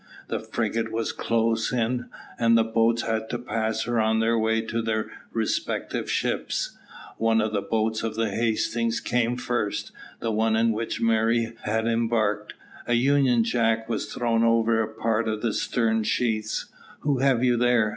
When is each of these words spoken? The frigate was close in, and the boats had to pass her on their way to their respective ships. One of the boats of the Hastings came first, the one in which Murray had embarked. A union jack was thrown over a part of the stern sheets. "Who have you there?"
The 0.29 0.39
frigate 0.39 0.91
was 0.91 1.11
close 1.11 1.71
in, 1.71 2.09
and 2.39 2.57
the 2.57 2.63
boats 2.63 3.03
had 3.03 3.29
to 3.29 3.37
pass 3.37 3.83
her 3.83 3.99
on 3.99 4.19
their 4.19 4.35
way 4.35 4.61
to 4.61 4.81
their 4.81 5.11
respective 5.31 6.09
ships. 6.09 6.75
One 7.19 7.39
of 7.39 7.53
the 7.53 7.61
boats 7.61 8.01
of 8.01 8.15
the 8.15 8.31
Hastings 8.31 8.99
came 8.99 9.37
first, 9.37 9.91
the 10.19 10.31
one 10.31 10.55
in 10.55 10.71
which 10.71 10.99
Murray 11.01 11.53
had 11.65 11.85
embarked. 11.85 12.55
A 12.87 12.95
union 12.95 13.43
jack 13.43 13.87
was 13.87 14.11
thrown 14.11 14.43
over 14.43 14.81
a 14.81 14.91
part 14.91 15.27
of 15.27 15.43
the 15.43 15.53
stern 15.53 16.01
sheets. 16.01 16.65
"Who 17.01 17.19
have 17.19 17.43
you 17.43 17.55
there?" 17.55 17.89